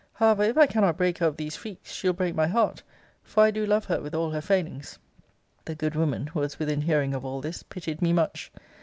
However, 0.13 0.41
if 0.41 0.57
I 0.57 0.65
cannot 0.65 0.97
break 0.97 1.19
her 1.19 1.27
of 1.27 1.37
these 1.37 1.55
freaks, 1.55 1.91
she'll 1.93 2.11
break 2.11 2.33
my 2.33 2.47
heart; 2.47 2.81
for 3.21 3.43
I 3.43 3.51
do 3.51 3.67
love 3.67 3.85
her 3.85 4.01
with 4.01 4.15
all 4.15 4.31
her 4.31 4.41
failings. 4.41 4.97
The 5.63 5.75
good 5.75 5.93
woman, 5.93 6.25
who 6.25 6.39
was 6.39 6.57
within 6.57 6.81
hearing 6.81 7.13
of 7.13 7.23
all 7.23 7.39
this, 7.39 7.61
pitied 7.61 8.01
me 8.01 8.11
much. 8.11 8.51